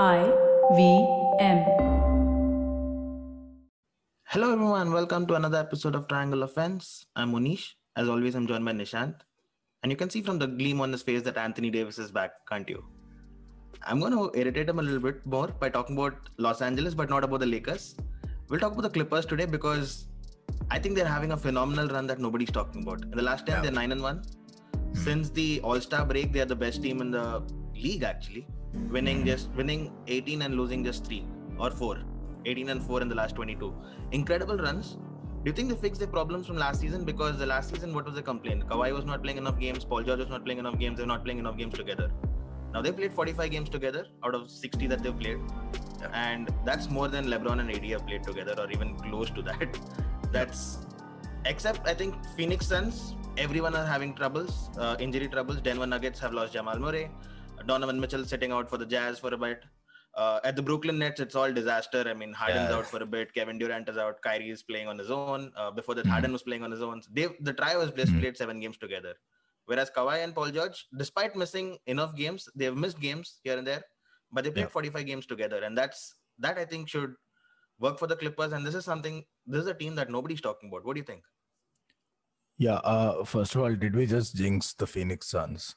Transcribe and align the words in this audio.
I 0.00 0.32
V 0.74 1.06
M. 1.38 1.58
Hello, 4.24 4.52
everyone. 4.52 4.92
Welcome 4.92 5.26
to 5.26 5.34
another 5.34 5.58
episode 5.58 5.94
of 5.94 6.08
Triangle 6.08 6.42
Offense. 6.44 7.04
I'm 7.14 7.32
Monish. 7.32 7.76
As 7.96 8.08
always, 8.08 8.34
I'm 8.34 8.46
joined 8.46 8.64
by 8.64 8.72
Nishant. 8.72 9.14
And 9.82 9.92
you 9.92 9.96
can 9.96 10.08
see 10.08 10.22
from 10.22 10.38
the 10.38 10.46
gleam 10.46 10.80
on 10.80 10.92
his 10.92 11.02
face 11.02 11.20
that 11.22 11.36
Anthony 11.36 11.68
Davis 11.70 11.98
is 11.98 12.10
back, 12.10 12.32
can't 12.48 12.68
you? 12.70 12.82
I'm 13.86 14.00
going 14.00 14.12
to 14.12 14.30
irritate 14.38 14.68
him 14.70 14.78
a 14.78 14.82
little 14.82 15.00
bit 15.00 15.26
more 15.26 15.48
by 15.48 15.68
talking 15.68 15.96
about 15.98 16.30
Los 16.38 16.62
Angeles, 16.62 16.94
but 16.94 17.10
not 17.10 17.22
about 17.22 17.40
the 17.40 17.46
Lakers. 17.46 17.94
We'll 18.48 18.60
talk 18.60 18.72
about 18.72 18.82
the 18.82 18.90
Clippers 18.90 19.26
today 19.26 19.44
because 19.44 20.06
I 20.70 20.78
think 20.78 20.94
they're 20.94 21.04
having 21.06 21.32
a 21.32 21.36
phenomenal 21.36 21.88
run 21.88 22.06
that 22.06 22.18
nobody's 22.18 22.50
talking 22.50 22.82
about. 22.82 23.02
In 23.02 23.10
the 23.10 23.22
last 23.22 23.46
10, 23.46 23.56
Yeah. 23.56 23.62
they're 23.62 23.72
9 23.72 23.92
and 23.92 24.00
1. 24.02 24.22
Hmm. 24.22 24.94
Since 24.94 25.30
the 25.30 25.60
All 25.60 25.80
Star 25.80 26.06
break, 26.06 26.32
they're 26.32 26.46
the 26.46 26.56
best 26.56 26.82
team 26.82 27.02
in 27.02 27.10
the 27.10 27.42
league, 27.74 28.04
actually. 28.04 28.46
Winning 28.90 29.24
just 29.26 29.50
winning 29.50 29.92
18 30.06 30.42
and 30.42 30.54
losing 30.54 30.84
just 30.84 31.04
3 31.06 31.24
or 31.58 31.70
4. 31.70 31.98
18 32.44 32.68
and 32.70 32.82
4 32.82 33.02
in 33.02 33.08
the 33.08 33.14
last 33.14 33.34
22. 33.36 33.74
Incredible 34.12 34.56
runs. 34.56 34.96
Do 35.44 35.50
you 35.50 35.52
think 35.52 35.68
they 35.68 35.74
fixed 35.76 35.98
their 36.00 36.08
problems 36.08 36.46
from 36.46 36.56
last 36.56 36.80
season? 36.80 37.04
Because 37.04 37.38
the 37.38 37.46
last 37.46 37.70
season, 37.70 37.92
what 37.94 38.04
was 38.04 38.14
the 38.14 38.22
complaint? 38.22 38.66
Kawhi 38.68 38.92
was 38.94 39.04
not 39.04 39.22
playing 39.22 39.38
enough 39.38 39.58
games. 39.58 39.84
Paul 39.84 40.02
George 40.02 40.20
was 40.20 40.28
not 40.28 40.44
playing 40.44 40.58
enough 40.58 40.78
games. 40.78 40.98
They're 40.98 41.06
not 41.06 41.24
playing 41.24 41.38
enough 41.40 41.56
games 41.56 41.74
together. 41.74 42.10
Now 42.72 42.80
they 42.80 42.92
played 42.92 43.12
45 43.12 43.50
games 43.50 43.68
together 43.68 44.06
out 44.24 44.34
of 44.34 44.50
60 44.50 44.86
that 44.86 45.02
they've 45.02 45.18
played, 45.18 45.38
Yeah. 46.00 46.08
and 46.14 46.48
that's 46.64 46.88
more 46.88 47.08
than 47.08 47.26
LeBron 47.26 47.60
and 47.60 47.70
AD 47.70 47.84
have 47.90 48.06
played 48.06 48.22
together, 48.22 48.54
or 48.58 48.70
even 48.70 48.96
close 48.96 49.28
to 49.30 49.42
that. 49.42 49.78
That's 50.32 50.78
except 51.44 51.86
I 51.86 51.92
think 51.92 52.14
Phoenix 52.36 52.66
Suns. 52.66 53.14
Everyone 53.36 53.74
are 53.76 53.84
having 53.84 54.14
troubles, 54.14 54.70
uh, 54.78 54.96
injury 54.98 55.28
troubles. 55.28 55.60
Denver 55.60 55.86
Nuggets 55.86 56.18
have 56.20 56.32
lost 56.32 56.54
Jamal 56.54 56.78
Murray. 56.78 57.10
Donovan 57.66 58.00
Mitchell 58.00 58.24
sitting 58.24 58.52
out 58.52 58.68
for 58.68 58.78
the 58.78 58.86
Jazz 58.86 59.18
for 59.18 59.32
a 59.34 59.38
bit. 59.38 59.64
Uh, 60.14 60.40
at 60.44 60.56
the 60.56 60.62
Brooklyn 60.62 60.98
Nets, 60.98 61.20
it's 61.20 61.34
all 61.34 61.50
disaster. 61.52 62.04
I 62.06 62.12
mean, 62.12 62.32
Harden's 62.34 62.68
Yeah. 62.70 62.76
out 62.76 62.86
for 62.86 63.02
a 63.02 63.06
bit. 63.06 63.32
Kevin 63.32 63.58
Durant 63.58 63.88
is 63.88 63.96
out. 63.96 64.20
Kyrie 64.20 64.50
is 64.50 64.62
playing 64.62 64.86
on 64.86 64.98
his 64.98 65.10
own. 65.10 65.52
Uh, 65.56 65.70
before 65.70 65.94
that, 65.94 66.04
Mhm. 66.04 66.10
Harden 66.10 66.32
was 66.32 66.42
playing 66.42 66.62
on 66.62 66.70
his 66.70 66.82
own. 66.82 67.02
They 67.10 67.28
the 67.40 67.54
trio 67.54 67.80
has 67.80 67.92
just 67.92 68.12
Mhm. 68.12 68.20
played 68.20 68.36
seven 68.36 68.60
games 68.60 68.76
together. 68.76 69.14
Whereas 69.64 69.90
Kawhi 69.90 70.22
and 70.24 70.34
Paul 70.34 70.50
George, 70.50 70.86
despite 70.96 71.34
missing 71.34 71.78
enough 71.86 72.14
games, 72.14 72.48
they've 72.54 72.76
missed 72.76 73.00
games 73.00 73.40
here 73.42 73.56
and 73.56 73.66
there, 73.66 73.84
but 74.30 74.44
they 74.44 74.50
played 74.50 74.64
Yeah. 74.64 74.68
45 74.76 75.06
games 75.06 75.24
together, 75.24 75.62
and 75.64 75.78
that's 75.78 76.14
that 76.38 76.58
I 76.58 76.64
think 76.66 76.88
should 76.88 77.14
work 77.78 77.98
for 77.98 78.06
the 78.06 78.16
Clippers. 78.16 78.52
And 78.52 78.66
this 78.66 78.74
is 78.74 78.84
something. 78.84 79.24
This 79.46 79.62
is 79.62 79.66
a 79.68 79.74
team 79.74 79.94
that 79.94 80.10
nobody's 80.10 80.40
talking 80.42 80.68
about. 80.68 80.84
What 80.84 80.94
do 80.94 81.00
you 81.00 81.04
think? 81.06 81.24
Yeah. 82.58 82.76
Uh, 82.76 83.24
first 83.24 83.54
of 83.54 83.62
all, 83.62 83.74
did 83.74 83.94
we 83.96 84.06
just 84.06 84.36
jinx 84.36 84.74
the 84.74 84.86
Phoenix 84.86 85.28
Suns? 85.28 85.74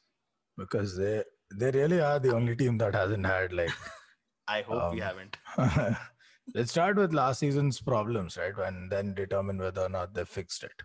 Because 0.58 0.98
they 0.98 1.24
they 1.54 1.72
really 1.72 2.00
are 2.02 2.20
the 2.20 2.34
only 2.36 2.56
team 2.56 2.78
that 2.80 2.96
hasn't 2.96 3.26
had 3.26 3.54
like. 3.54 3.72
I 4.48 4.62
hope 4.62 4.94
we 4.94 5.02
Um, 5.02 5.08
haven't. 5.08 5.38
Let's 6.54 6.72
start 6.72 6.98
with 6.98 7.14
last 7.14 7.40
season's 7.40 7.82
problems, 7.82 8.38
right? 8.38 8.54
And 8.68 8.92
then 8.92 9.16
determine 9.16 9.58
whether 9.58 9.82
or 9.82 9.90
not 9.90 10.14
they 10.14 10.26
fixed 10.26 10.64
it. 10.64 10.84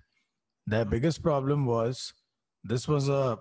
Their 0.66 0.86
biggest 0.86 1.22
problem 1.22 1.66
was 1.66 2.14
this 2.64 2.88
was 2.88 3.08
a 3.11 3.38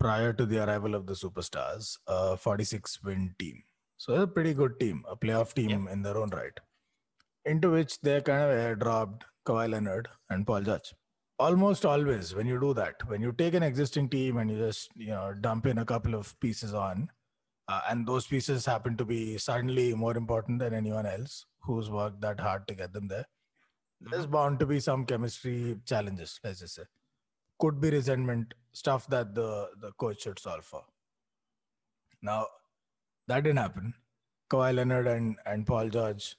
prior 0.00 0.32
to 0.32 0.44
the 0.46 0.58
arrival 0.64 0.96
of 0.96 1.06
the 1.06 1.12
superstars, 1.12 1.96
a 2.08 2.36
46 2.36 3.02
win 3.04 3.34
team. 3.38 3.62
So 3.98 4.14
a 4.14 4.26
pretty 4.26 4.52
good 4.54 4.80
team, 4.80 5.04
a 5.08 5.16
playoff 5.16 5.54
team 5.54 5.86
in 5.86 6.02
their 6.02 6.16
own 6.18 6.30
right. 6.30 6.58
Into 7.44 7.70
which 7.70 8.00
they 8.00 8.20
kind 8.20 8.50
of 8.50 8.50
airdropped 8.78 9.22
Kawhi 9.46 9.70
Leonard 9.70 10.08
and 10.30 10.44
Paul 10.44 10.62
George. 10.62 10.92
Almost 11.42 11.84
always, 11.84 12.34
when 12.36 12.46
you 12.46 12.60
do 12.60 12.72
that, 12.74 13.04
when 13.08 13.20
you 13.20 13.32
take 13.32 13.54
an 13.54 13.64
existing 13.64 14.08
team 14.08 14.36
and 14.36 14.50
you 14.50 14.58
just 14.58 14.90
you 14.94 15.08
know 15.08 15.34
dump 15.46 15.66
in 15.66 15.78
a 15.78 15.84
couple 15.84 16.14
of 16.14 16.38
pieces 16.40 16.72
on, 16.72 17.10
uh, 17.68 17.80
and 17.90 18.06
those 18.06 18.26
pieces 18.26 18.66
happen 18.66 18.96
to 18.98 19.04
be 19.04 19.38
suddenly 19.38 19.94
more 19.94 20.16
important 20.16 20.60
than 20.60 20.74
anyone 20.74 21.06
else 21.06 21.44
who's 21.62 21.90
worked 21.90 22.20
that 22.20 22.38
hard 22.38 22.68
to 22.68 22.74
get 22.74 22.92
them 22.92 23.08
there. 23.08 23.26
There's 24.00 24.26
bound 24.26 24.60
to 24.60 24.66
be 24.66 24.78
some 24.80 25.04
chemistry 25.04 25.78
challenges. 25.84 26.38
Let's 26.44 26.60
just 26.60 26.76
say, 26.76 26.84
could 27.58 27.80
be 27.80 27.90
resentment 27.90 28.54
stuff 28.72 29.08
that 29.08 29.34
the 29.34 29.50
the 29.80 29.92
coach 30.04 30.22
should 30.22 30.38
solve 30.38 30.64
for. 30.64 30.84
Now, 32.30 32.46
that 33.26 33.42
didn't 33.42 33.64
happen. 33.66 33.94
Kawhi 34.50 34.74
Leonard 34.76 35.08
and 35.16 35.36
and 35.44 35.66
Paul 35.66 35.88
George. 35.98 36.36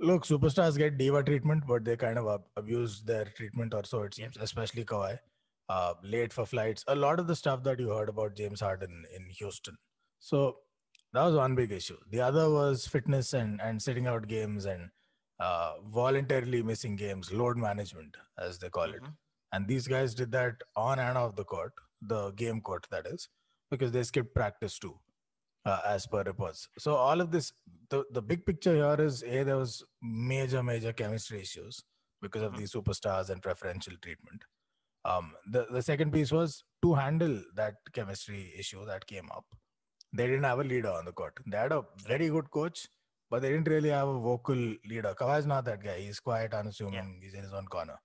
Look, 0.00 0.24
superstars 0.24 0.76
get 0.76 0.98
diva 0.98 1.22
treatment, 1.22 1.64
but 1.66 1.84
they 1.84 1.96
kind 1.96 2.18
of 2.18 2.42
abuse 2.56 3.02
their 3.02 3.26
treatment, 3.26 3.74
or 3.74 3.84
so 3.84 4.02
it 4.02 4.14
seems. 4.14 4.36
Especially 4.36 4.84
Kawhi, 4.84 5.18
uh, 5.68 5.94
late 6.02 6.32
for 6.32 6.46
flights. 6.46 6.84
A 6.88 6.94
lot 6.94 7.20
of 7.20 7.26
the 7.26 7.36
stuff 7.36 7.62
that 7.64 7.78
you 7.78 7.90
heard 7.90 8.08
about 8.08 8.34
James 8.36 8.60
Harden 8.60 9.04
in 9.14 9.30
Houston. 9.30 9.76
So 10.18 10.58
that 11.12 11.22
was 11.24 11.34
one 11.36 11.54
big 11.54 11.70
issue. 11.72 11.96
The 12.10 12.20
other 12.20 12.50
was 12.50 12.86
fitness 12.86 13.34
and 13.34 13.60
and 13.60 13.80
sitting 13.80 14.06
out 14.08 14.26
games 14.26 14.64
and 14.66 14.90
uh, 15.38 15.74
voluntarily 15.84 16.62
missing 16.62 16.96
games, 16.96 17.32
load 17.32 17.56
management, 17.56 18.16
as 18.38 18.58
they 18.58 18.70
call 18.70 18.92
it. 18.94 19.02
Mhm. 19.02 19.16
And 19.52 19.68
these 19.68 19.86
guys 19.86 20.14
did 20.14 20.32
that 20.32 20.56
on 20.76 20.98
and 20.98 21.16
off 21.16 21.36
the 21.36 21.44
court, 21.44 21.72
the 22.00 22.30
game 22.32 22.60
court, 22.60 22.86
that 22.90 23.06
is, 23.06 23.28
because 23.70 23.92
they 23.92 24.02
skipped 24.02 24.34
practice 24.34 24.78
too, 24.78 24.98
uh, 25.64 25.80
as 25.86 26.06
per 26.06 26.22
reports. 26.22 26.68
So 26.78 26.94
all 26.94 27.20
of 27.20 27.30
this, 27.30 27.52
the, 27.90 28.04
the 28.10 28.22
big 28.22 28.44
picture 28.46 28.74
here 28.74 29.04
is 29.06 29.22
a 29.22 29.42
there 29.44 29.56
was 29.56 29.82
major 30.02 30.62
major 30.62 30.92
chemistry 30.92 31.40
issues 31.40 31.82
because 32.22 32.42
of 32.42 32.52
Mhm. 32.52 32.58
these 32.58 32.72
superstars 32.72 33.30
and 33.30 33.42
preferential 33.42 33.94
treatment. 34.02 34.44
Um, 35.04 35.34
the 35.50 35.66
the 35.70 35.82
second 35.82 36.12
piece 36.12 36.32
was 36.32 36.64
to 36.82 36.94
handle 36.94 37.42
that 37.54 37.74
chemistry 37.92 38.52
issue 38.58 38.84
that 38.86 39.06
came 39.06 39.30
up. 39.30 39.44
They 40.12 40.26
didn't 40.26 40.44
have 40.44 40.60
a 40.60 40.64
leader 40.64 40.90
on 40.90 41.04
the 41.04 41.12
court. 41.12 41.38
They 41.46 41.56
had 41.56 41.72
a 41.72 41.82
very 42.06 42.28
good 42.28 42.50
coach, 42.50 42.86
but 43.30 43.42
they 43.42 43.50
didn't 43.50 43.68
really 43.68 43.90
have 43.90 44.08
a 44.08 44.18
vocal 44.18 44.54
leader. 44.92 45.14
Kawhi's 45.18 45.44
not 45.46 45.64
that 45.66 45.82
guy. 45.82 45.98
He's 46.00 46.20
quiet, 46.20 46.54
unassuming. 46.54 47.20
He's 47.22 47.34
in 47.34 47.42
his 47.42 47.52
own 47.52 47.66
corner. 47.66 47.98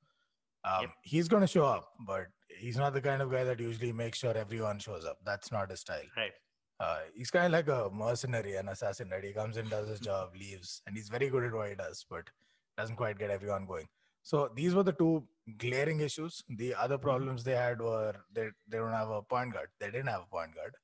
Um, 0.63 0.81
Yep. 0.81 0.89
He's 1.03 1.27
going 1.29 1.41
to 1.41 1.47
show 1.47 1.65
up, 1.65 1.93
but 2.05 2.27
he's 2.63 2.77
not 2.77 2.93
the 2.93 3.01
kind 3.01 3.21
of 3.21 3.31
guy 3.31 3.43
that 3.45 3.59
usually 3.59 3.93
makes 3.93 4.17
sure 4.17 4.35
everyone 4.35 4.79
shows 4.79 5.05
up. 5.05 5.19
That's 5.23 5.51
not 5.51 5.69
his 5.69 5.81
style. 5.81 6.09
Right. 6.17 6.33
Uh, 6.79 6.99
he's 7.13 7.29
kind 7.31 7.47
of 7.47 7.51
like 7.51 7.67
a 7.67 7.89
mercenary, 7.93 8.55
an 8.55 8.69
assassin. 8.69 9.09
Right? 9.09 9.23
He 9.23 9.33
comes 9.33 9.57
in, 9.57 9.67
does 9.69 9.89
his 9.89 9.99
job, 9.99 10.29
leaves, 10.39 10.81
and 10.87 10.95
he's 10.95 11.09
very 11.09 11.29
good 11.29 11.43
at 11.43 11.53
what 11.53 11.69
he 11.69 11.75
does, 11.75 12.05
but 12.09 12.29
doesn't 12.77 12.95
quite 12.95 13.19
get 13.19 13.29
everyone 13.29 13.65
going. 13.65 13.87
So 14.23 14.49
these 14.55 14.75
were 14.75 14.83
the 14.83 14.93
two 14.93 15.23
glaring 15.57 15.99
issues. 16.01 16.43
The 16.49 16.75
other 16.75 16.97
problems 16.97 17.43
they 17.43 17.55
had 17.55 17.81
were 17.81 18.13
they 18.33 18.49
they 18.67 18.77
don't 18.77 18.93
have 18.93 19.09
a 19.09 19.21
point 19.21 19.53
guard. 19.53 19.69
They 19.79 19.87
didn't 19.91 20.07
have 20.07 20.21
a 20.21 20.35
point 20.35 20.55
guard 20.55 20.75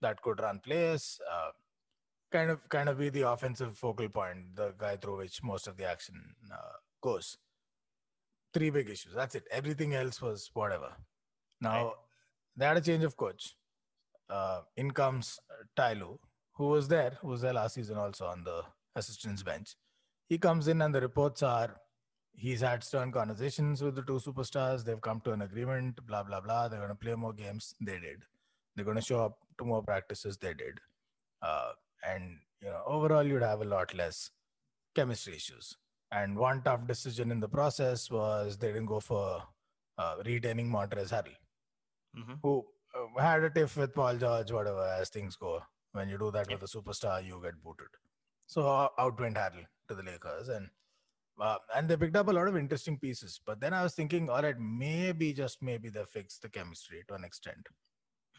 that 0.00 0.22
could 0.22 0.40
run 0.40 0.60
plays, 0.60 1.20
uh, 1.30 1.50
kind 2.32 2.50
of 2.50 2.68
kind 2.68 2.88
of 2.88 2.98
be 2.98 3.08
the 3.10 3.28
offensive 3.28 3.76
focal 3.76 4.08
point, 4.08 4.54
the 4.56 4.72
guy 4.78 4.96
through 4.96 5.18
which 5.18 5.42
most 5.42 5.66
of 5.66 5.76
the 5.76 5.84
action 5.84 6.34
uh, 6.52 6.76
goes. 7.00 7.38
Three 8.52 8.70
big 8.70 8.88
issues. 8.90 9.14
That's 9.14 9.34
it. 9.36 9.44
Everything 9.50 9.94
else 9.94 10.20
was 10.20 10.50
whatever. 10.54 10.92
Now 11.60 11.84
Right. 11.84 11.94
they 12.56 12.66
had 12.66 12.76
a 12.76 12.80
change 12.80 13.04
of 13.04 13.16
coach. 13.16 13.56
Uh, 14.30 14.62
in 14.76 14.90
comes 14.92 15.38
Ty 15.76 15.94
Lue, 15.94 16.18
who 16.54 16.68
was 16.68 16.88
there, 16.88 17.18
who 17.20 17.28
was 17.28 17.40
there 17.40 17.52
last 17.52 17.74
season 17.74 17.96
also 17.96 18.26
on 18.26 18.44
the 18.44 18.62
assistants 18.94 19.42
bench. 19.42 19.74
He 20.28 20.38
comes 20.38 20.68
in, 20.68 20.82
and 20.82 20.94
the 20.94 21.00
reports 21.00 21.42
are 21.42 21.76
he's 22.32 22.60
had 22.60 22.84
stern 22.84 23.10
conversations 23.12 23.82
with 23.82 23.96
the 23.96 24.02
two 24.02 24.20
superstars. 24.20 24.84
They've 24.84 25.00
come 25.00 25.20
to 25.22 25.32
an 25.32 25.42
agreement, 25.42 25.98
blah, 26.06 26.22
blah, 26.22 26.40
blah. 26.40 26.68
They're 26.68 26.78
going 26.78 26.90
to 26.90 26.94
play 26.94 27.14
more 27.14 27.32
games. 27.32 27.74
They 27.80 27.98
did. 27.98 28.22
They're 28.76 28.84
going 28.84 28.96
to 28.96 29.02
show 29.02 29.24
up 29.24 29.38
to 29.58 29.64
more 29.64 29.82
practices. 29.82 30.38
They 30.38 30.54
did. 30.54 30.78
Uh, 31.42 31.72
and, 32.06 32.38
you 32.62 32.68
know, 32.68 32.82
overall, 32.86 33.24
you'd 33.26 33.42
have 33.42 33.60
a 33.62 33.64
lot 33.64 33.92
less 33.94 34.30
chemistry 34.94 35.34
issues. 35.34 35.76
And 36.12 36.36
one 36.36 36.62
tough 36.62 36.86
decision 36.86 37.30
in 37.30 37.40
the 37.40 37.48
process 37.48 38.10
was 38.10 38.56
they 38.56 38.68
didn't 38.68 38.86
go 38.86 39.00
for 39.00 39.42
uh, 39.98 40.16
retaining 40.24 40.70
Montrezl 40.70 41.12
Harrell 41.12 41.36
Mhm. 42.16 42.38
who 42.42 42.66
had 43.18 43.44
a 43.44 43.50
tiff 43.50 43.76
with 43.76 43.94
Paul 43.94 44.16
George, 44.16 44.50
whatever, 44.52 44.84
as 45.00 45.10
things 45.10 45.36
go. 45.36 45.62
When 45.92 46.08
you 46.08 46.18
do 46.18 46.30
that 46.30 46.48
with 46.50 46.62
a 46.62 46.66
superstar, 46.66 47.24
you 47.24 47.40
get 47.42 47.62
booted. 47.62 47.88
So 48.46 48.62
uh, 48.68 48.88
out 48.98 49.18
went 49.20 49.36
Harrell 49.36 49.66
to 49.88 49.94
the 49.94 50.02
Lakers, 50.02 50.48
and 50.48 50.68
uh, 51.40 51.58
and 51.74 51.88
they 51.88 51.96
picked 51.96 52.16
up 52.16 52.28
a 52.28 52.32
lot 52.32 52.48
of 52.48 52.56
interesting 52.56 52.98
pieces. 52.98 53.40
But 53.44 53.60
then 53.60 53.72
I 53.74 53.82
was 53.82 53.94
thinking, 53.94 54.28
all 54.30 54.42
right, 54.42 54.58
maybe 54.58 55.32
just 55.32 55.62
maybe 55.62 55.88
they 55.88 56.04
fixed 56.04 56.42
the 56.42 56.48
chemistry 56.48 57.02
to 57.08 57.14
an 57.14 57.24
extent. 57.24 57.66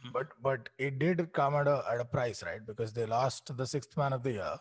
Mhm. 0.06 0.14
But 0.14 0.28
but 0.42 0.70
it 0.78 1.00
did 1.00 1.32
come 1.34 1.56
at 1.56 1.68
a 1.68 1.84
at 1.92 2.00
a 2.00 2.06
price, 2.06 2.44
right? 2.44 2.66
Because 2.66 2.94
they 2.94 3.06
lost 3.06 3.56
the 3.58 3.66
sixth 3.68 3.96
man 3.98 4.14
of 4.14 4.24
the 4.24 4.32
year, 4.34 4.58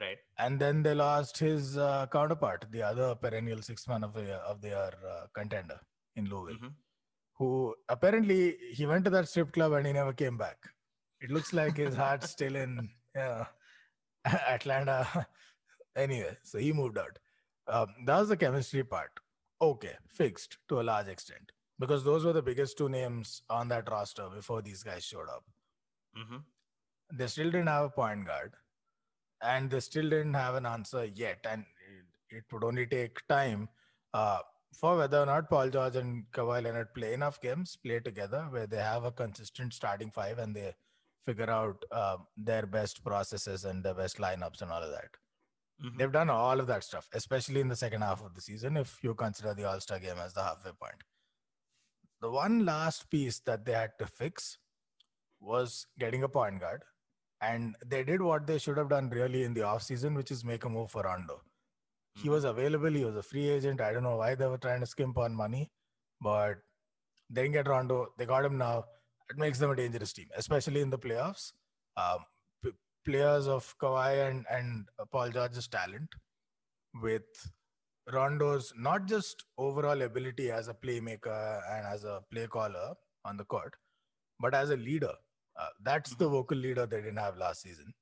Right. 0.00 0.18
and 0.38 0.60
then 0.60 0.82
they 0.82 0.94
lost 0.94 1.38
his 1.38 1.76
uh, 1.78 2.06
counterpart, 2.12 2.66
the 2.70 2.82
other 2.82 3.14
perennial 3.14 3.62
sixth 3.62 3.88
man 3.88 4.04
of 4.04 4.12
the 4.14 4.22
year, 4.22 4.42
of 4.52 4.60
the 4.60 4.68
year 4.68 4.92
uh, 5.14 5.26
contender 5.34 5.80
in 6.16 6.26
Lou 6.26 6.42
Will 6.46 6.58
Mhm. 6.58 6.74
Who 7.38 7.74
apparently 7.88 8.56
he 8.72 8.86
went 8.86 9.04
to 9.04 9.10
that 9.10 9.28
strip 9.28 9.52
club 9.52 9.72
and 9.72 9.86
he 9.86 9.92
never 9.92 10.12
came 10.12 10.36
back. 10.38 10.58
It 11.20 11.30
looks 11.30 11.52
like 11.52 11.76
his 11.76 11.94
heart's 11.94 12.30
still 12.36 12.56
in 12.56 12.90
yeah, 13.14 13.46
Atlanta. 14.24 15.26
anyway, 15.96 16.36
so 16.42 16.58
he 16.58 16.72
moved 16.72 16.98
out. 16.98 17.18
Um, 17.68 17.88
that 18.06 18.18
was 18.18 18.28
the 18.28 18.36
chemistry 18.36 18.84
part. 18.84 19.10
Okay, 19.60 19.94
fixed 20.08 20.58
to 20.68 20.80
a 20.80 20.82
large 20.82 21.08
extent 21.08 21.52
because 21.78 22.04
those 22.04 22.24
were 22.24 22.32
the 22.32 22.42
biggest 22.42 22.76
two 22.78 22.88
names 22.88 23.42
on 23.50 23.68
that 23.68 23.90
roster 23.90 24.28
before 24.34 24.62
these 24.62 24.82
guys 24.82 25.04
showed 25.04 25.28
up. 25.28 25.44
Mhm. 26.18 26.42
They 27.12 27.26
still 27.28 27.50
didn't 27.50 27.68
have 27.68 27.84
a 27.84 27.90
point 27.90 28.26
guard. 28.26 28.54
and 29.42 29.70
they 29.70 29.80
still 29.80 30.08
didn't 30.10 30.34
have 30.34 30.54
an 30.56 30.66
answer 30.66 31.04
yet. 31.04 31.46
And 31.48 31.64
it, 32.30 32.36
it 32.38 32.44
would 32.52 32.64
only 32.64 32.86
take 32.86 33.18
time 33.28 33.68
uh, 34.14 34.40
for 34.72 34.96
whether 34.96 35.20
or 35.20 35.26
not 35.26 35.48
Paul 35.48 35.70
George 35.70 35.96
and 35.96 36.24
Kawhi 36.32 36.62
Leonard 36.62 36.92
play 36.94 37.14
enough 37.14 37.40
games, 37.40 37.76
play 37.76 38.00
together, 38.00 38.46
where 38.50 38.66
they 38.66 38.76
have 38.76 39.04
a 39.04 39.12
consistent 39.12 39.72
starting 39.74 40.10
five 40.10 40.38
and 40.38 40.54
they 40.54 40.74
figure 41.24 41.50
out 41.50 41.84
uh, 41.90 42.18
their 42.36 42.66
best 42.66 43.04
processes 43.04 43.64
and 43.64 43.82
their 43.84 43.94
best 43.94 44.18
lineups 44.18 44.62
and 44.62 44.70
all 44.70 44.82
of 44.82 44.90
that. 44.90 45.16
Mhm. 45.82 45.98
They've 45.98 46.12
done 46.12 46.30
all 46.30 46.60
of 46.60 46.66
that 46.68 46.84
stuff, 46.84 47.08
especially 47.12 47.60
in 47.60 47.68
the 47.68 47.76
second 47.76 48.02
half 48.02 48.22
of 48.22 48.34
the 48.34 48.40
season, 48.40 48.76
if 48.76 49.02
you 49.02 49.14
consider 49.14 49.54
the 49.54 49.64
All 49.64 49.80
Star 49.80 49.98
game 49.98 50.18
as 50.18 50.34
the 50.34 50.42
halfway 50.42 50.72
point. 50.72 51.02
The 52.20 52.30
one 52.30 52.64
last 52.64 53.10
piece 53.10 53.40
that 53.40 53.64
they 53.64 53.72
had 53.72 53.98
to 53.98 54.06
fix 54.06 54.58
was 55.40 55.86
getting 55.98 56.22
a 56.22 56.28
point 56.28 56.60
guard. 56.60 56.82
And 57.40 57.76
they 57.84 58.02
did 58.04 58.22
what 58.22 58.46
they 58.46 58.58
should 58.58 58.78
have 58.78 58.88
done 58.88 59.10
really 59.10 59.42
in 59.44 59.52
the 59.54 59.60
offseason, 59.60 60.16
which 60.16 60.30
is 60.30 60.44
make 60.44 60.64
a 60.64 60.68
move 60.70 60.90
for 60.90 61.02
Rondo. 61.02 61.42
He 62.22 62.28
was 62.28 62.44
available, 62.44 62.90
he 62.90 63.04
was 63.04 63.16
a 63.16 63.22
free 63.22 63.48
agent. 63.50 63.80
I 63.80 63.92
don't 63.92 64.02
know 64.02 64.16
why 64.16 64.34
they 64.34 64.46
were 64.46 64.58
trying 64.58 64.80
to 64.80 64.86
skimp 64.86 65.18
on 65.18 65.34
money, 65.34 65.70
but 66.20 66.56
they 67.30 67.42
didn't 67.42 67.54
get 67.54 67.68
Rondo. 67.68 68.08
They 68.18 68.26
got 68.26 68.44
him 68.44 68.58
now. 68.58 68.84
It 69.30 69.38
makes 69.38 69.58
them 69.58 69.70
a 69.70 69.76
dangerous 69.76 70.12
team, 70.12 70.28
especially 70.36 70.80
in 70.80 70.90
the 70.90 70.98
playoffs. 70.98 71.52
Um, 71.96 72.18
p- 72.64 72.72
players 73.04 73.48
of 73.48 73.74
Kawhi 73.82 74.28
and, 74.28 74.46
and 74.50 74.88
Paul 75.10 75.30
George's 75.30 75.68
talent 75.68 76.08
with 77.02 77.24
Rondo's 78.12 78.72
not 78.76 79.06
just 79.06 79.44
overall 79.58 80.00
ability 80.02 80.50
as 80.50 80.68
a 80.68 80.74
playmaker 80.74 81.60
and 81.70 81.86
as 81.86 82.04
a 82.04 82.22
play 82.30 82.46
caller 82.46 82.94
on 83.24 83.36
the 83.36 83.44
court, 83.44 83.74
but 84.40 84.54
as 84.54 84.70
a 84.70 84.76
leader. 84.76 85.12
Uh, 85.58 85.68
that's 85.82 86.14
the 86.16 86.28
vocal 86.28 86.56
leader 86.56 86.86
they 86.86 86.98
didn't 87.00 87.16
have 87.16 87.36
last 87.36 87.62
season. 87.62 87.92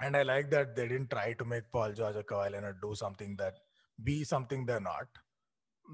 And 0.00 0.16
I 0.16 0.22
like 0.22 0.50
that 0.50 0.76
they 0.76 0.88
didn't 0.88 1.10
try 1.10 1.32
to 1.34 1.44
make 1.44 1.70
Paul 1.72 1.92
George 1.92 2.16
or 2.16 2.22
Kawhi 2.22 2.52
Leonard 2.52 2.80
do 2.82 2.94
something 2.94 3.36
that 3.36 3.54
be 4.02 4.24
something 4.24 4.66
they're 4.66 4.80
not. 4.80 5.06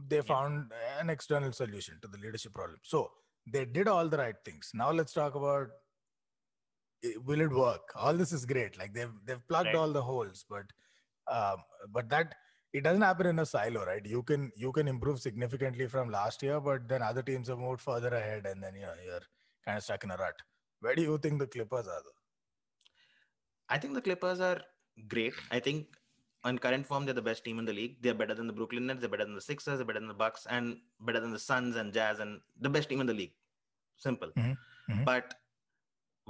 They 0.09 0.23
found 0.23 0.73
an 1.01 1.11
external 1.11 1.53
solution 1.53 1.99
to 2.03 2.09
the 2.09 2.19
leadership 2.19 2.55
problem. 2.55 2.79
So 2.83 3.11
they 3.47 3.65
did 3.65 3.89
all 3.89 4.09
the 4.09 4.19
right 4.19 4.35
things. 4.45 4.71
Now 4.75 4.91
let's 4.91 5.13
talk 5.13 5.35
about 5.35 5.69
will 7.25 7.41
it 7.41 7.51
work? 7.51 7.83
All 7.97 8.15
this 8.15 8.33
is 8.33 8.45
great. 8.47 8.79
Like 8.79 8.93
they've 8.95 9.13
they've 9.27 9.47
plugged 9.49 9.67
Right. 9.69 9.77
all 9.77 9.93
the 9.93 10.03
holes, 10.03 10.45
but 10.49 10.65
um, 11.31 11.59
but 11.91 12.09
that 12.11 12.35
it 12.73 12.85
doesn't 12.85 13.03
happen 13.03 13.27
in 13.27 13.39
a 13.39 13.47
silo, 13.47 13.85
right? 13.85 14.05
You 14.05 14.23
can 14.23 14.51
you 14.57 14.73
can 14.73 14.89
improve 14.89 15.21
significantly 15.21 15.87
from 15.87 16.11
last 16.11 16.43
year, 16.43 16.61
but 16.61 16.89
then 16.89 17.03
other 17.03 17.23
teams 17.23 17.49
have 17.49 17.59
moved 17.59 17.81
further 17.81 18.09
ahead, 18.09 18.47
and 18.47 18.63
then 18.63 18.75
you 18.75 18.83
know, 18.83 18.95
you're 19.05 19.27
kind 19.65 19.79
of 19.79 19.85
stuck 19.85 20.05
in 20.05 20.11
a 20.11 20.17
rut. 20.17 20.35
Where 20.81 20.95
do 20.95 21.03
you 21.03 21.19
think 21.19 21.39
the 21.39 21.47
Clippers 21.47 21.87
are? 21.87 22.03
Though? 22.07 22.22
I 23.75 23.79
think 23.81 23.95
the 23.99 24.05
Clippers 24.07 24.41
are 24.49 24.61
great. 25.13 25.35
I 25.51 25.61
think 25.67 25.87
on 26.45 26.59
current 26.65 26.87
form, 26.87 27.05
they're 27.05 27.21
the 27.21 27.29
best 27.31 27.45
team 27.47 27.59
in 27.61 27.67
the 27.71 27.77
league. 27.81 27.95
They're 28.03 28.21
better 28.23 28.35
than 28.39 28.49
the 28.51 28.57
Brooklyn 28.59 28.87
Nets. 28.87 29.01
They're 29.01 29.15
better 29.15 29.25
than 29.29 29.39
the 29.41 29.47
Sixers. 29.51 29.79
They're 29.79 29.91
better 29.91 30.03
than 30.03 30.09
the 30.15 30.23
Bucks, 30.25 30.47
and 30.57 30.81
better 31.09 31.21
than 31.25 31.33
the 31.37 31.45
Suns 31.51 31.77
and 31.83 31.93
Jazz, 31.99 32.19
and 32.25 32.41
the 32.67 32.73
best 32.77 32.89
team 32.91 33.01
in 33.05 33.09
the 33.13 33.19
league. 33.21 33.35
Simple. 34.07 34.33
Mhm, 34.41 34.57
mhm. 34.91 35.05
But 35.11 35.35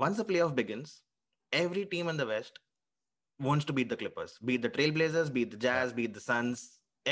once 0.05 0.17
the 0.21 0.27
playoff 0.31 0.55
begins, 0.61 0.93
every 1.63 1.85
team 1.95 2.09
in 2.13 2.19
the 2.23 2.29
West 2.35 2.61
wants 3.49 3.65
to 3.71 3.73
beat 3.79 3.89
the 3.95 3.97
Clippers. 4.03 4.39
Beat 4.51 4.63
the 4.67 4.71
Trailblazers, 4.77 5.33
beat 5.39 5.51
the 5.55 5.61
Jazz, 5.67 5.93
beat 6.01 6.15
the 6.19 6.25
Suns. 6.29 6.65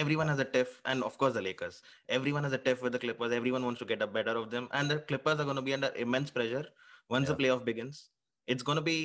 Everyone 0.03 0.29
has 0.33 0.39
a 0.39 0.49
tiff, 0.57 0.75
and 0.85 1.03
of 1.09 1.17
course 1.23 1.35
the 1.39 1.43
Lakers. 1.43 1.83
Everyone 2.09 2.45
has 2.45 2.53
a 2.53 2.63
tiff 2.67 2.83
with 2.83 2.93
the 2.93 3.03
Clippers. 3.07 3.33
Everyone 3.33 3.65
wants 3.65 3.81
to 3.81 3.89
get 3.93 4.03
a 4.03 4.07
better 4.19 4.37
of 4.43 4.51
them, 4.55 4.69
and 4.73 4.95
the 4.95 4.99
Clippers 5.11 5.41
are 5.41 5.49
going 5.51 5.57
to 5.57 5.67
be 5.71 5.75
under 5.79 5.91
immense 6.05 6.31
pressure 6.31 6.67
once 7.09 7.29
the 7.33 7.35
playoff 7.35 7.65
begins. 7.65 8.11
It's 8.47 8.63
going 8.63 8.77
to 8.77 8.83
be. 8.83 9.01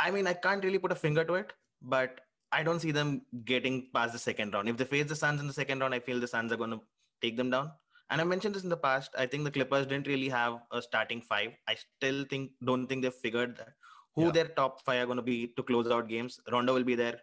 I 0.00 0.10
mean, 0.10 0.26
I 0.26 0.32
can't 0.34 0.62
really 0.64 0.78
put 0.78 0.92
a 0.92 0.94
finger 0.94 1.24
to 1.24 1.34
it, 1.34 1.52
but 1.82 2.20
I 2.52 2.62
don't 2.62 2.80
see 2.80 2.92
them 2.92 3.22
getting 3.44 3.90
past 3.94 4.12
the 4.12 4.18
second 4.18 4.54
round. 4.54 4.68
If 4.68 4.76
they 4.76 4.84
face 4.84 5.06
the 5.06 5.16
Suns 5.16 5.40
in 5.40 5.46
the 5.46 5.52
second 5.52 5.80
round, 5.80 5.94
I 5.94 6.00
feel 6.00 6.20
the 6.20 6.28
Suns 6.28 6.52
are 6.52 6.56
going 6.56 6.70
to 6.70 6.80
take 7.20 7.36
them 7.36 7.50
down. 7.50 7.72
And 8.10 8.20
I 8.20 8.24
mentioned 8.24 8.54
this 8.54 8.62
in 8.62 8.70
the 8.70 8.76
past. 8.76 9.10
I 9.18 9.26
think 9.26 9.44
the 9.44 9.50
Clippers 9.50 9.86
didn't 9.86 10.06
really 10.06 10.28
have 10.30 10.60
a 10.72 10.80
starting 10.80 11.20
five. 11.20 11.50
I 11.66 11.74
still 11.74 12.24
think 12.24 12.52
don't 12.64 12.86
think 12.86 13.02
they've 13.02 13.14
figured 13.14 13.56
that 13.58 13.74
who 14.14 14.26
Yeah. 14.26 14.30
their 14.30 14.48
top 14.48 14.84
five 14.84 15.02
are 15.02 15.06
going 15.06 15.18
to 15.18 15.22
be 15.22 15.48
to 15.56 15.62
close 15.62 15.90
out 15.90 16.08
games. 16.08 16.40
Rondo 16.50 16.72
will 16.74 16.84
be 16.84 16.94
there, 16.94 17.20